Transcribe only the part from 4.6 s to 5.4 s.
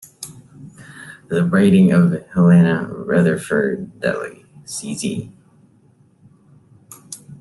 C. Z.